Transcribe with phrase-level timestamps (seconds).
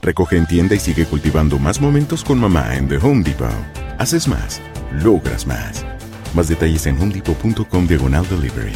[0.00, 3.50] Recoge en tienda y sigue cultivando más momentos con mamá en The Home Depot.
[3.98, 4.60] Haces más,
[4.92, 5.84] logras más.
[6.34, 8.72] Más detalles en homedepot.com diagonal delivery.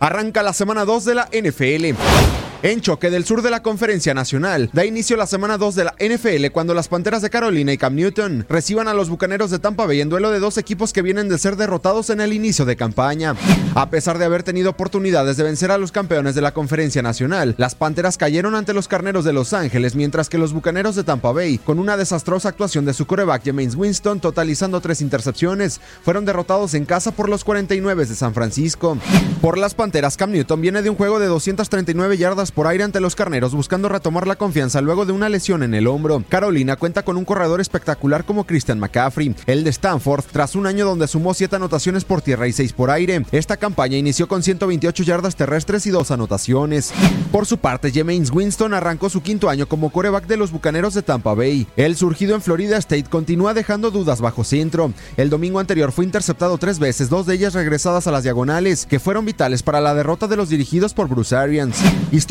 [0.00, 2.43] Arranca la semana 2 de la NFL.
[2.64, 5.94] En choque del sur de la Conferencia Nacional, da inicio la semana 2 de la
[6.00, 9.84] NFL cuando las Panteras de Carolina y Cam Newton reciban a los Bucaneros de Tampa
[9.84, 12.76] Bay en duelo de dos equipos que vienen de ser derrotados en el inicio de
[12.76, 13.34] campaña.
[13.74, 17.54] A pesar de haber tenido oportunidades de vencer a los campeones de la Conferencia Nacional,
[17.58, 21.32] las Panteras cayeron ante los Carneros de Los Ángeles, mientras que los Bucaneros de Tampa
[21.32, 26.72] Bay, con una desastrosa actuación de su coreback James Winston, totalizando tres intercepciones, fueron derrotados
[26.72, 28.96] en casa por los 49 de San Francisco.
[29.42, 33.00] Por las Panteras, Cam Newton viene de un juego de 239 yardas por aire ante
[33.00, 36.22] los carneros buscando retomar la confianza luego de una lesión en el hombro.
[36.28, 40.84] Carolina cuenta con un corredor espectacular como Christian McCaffrey, el de Stanford, tras un año
[40.84, 43.24] donde sumó 7 anotaciones por tierra y 6 por aire.
[43.32, 46.92] Esta campaña inició con 128 yardas terrestres y 2 anotaciones.
[47.32, 51.02] Por su parte, James Winston arrancó su quinto año como coreback de los Bucaneros de
[51.02, 51.66] Tampa Bay.
[51.76, 54.92] El surgido en Florida State continúa dejando dudas bajo centro.
[55.16, 59.00] El domingo anterior fue interceptado tres veces, dos de ellas regresadas a las diagonales, que
[59.00, 61.76] fueron vitales para la derrota de los dirigidos por Bruce Arians.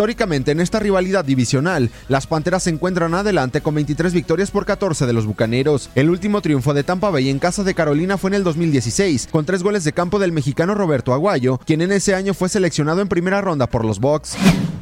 [0.03, 5.05] Históricamente, en esta rivalidad divisional, las Panteras se encuentran adelante con 23 victorias por 14
[5.05, 5.89] de los Bucaneros.
[5.95, 9.45] El último triunfo de Tampa Bay en casa de Carolina fue en el 2016, con
[9.45, 13.07] tres goles de campo del mexicano Roberto Aguayo, quien en ese año fue seleccionado en
[13.07, 14.35] primera ronda por los Bucks.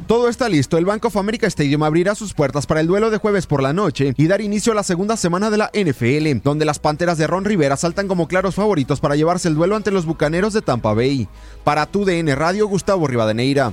[0.08, 3.18] Todo está listo, el Bank of America Stadium abrirá sus puertas para el duelo de
[3.18, 6.64] jueves por la noche y dar inicio a la segunda semana de la NFL, donde
[6.64, 10.04] las Panteras de Ron Rivera saltan como claros favoritos para llevarse el duelo ante los
[10.04, 11.28] Bucaneros de Tampa Bay.
[11.62, 13.72] Para tu DN Radio, Gustavo Rivadeneira.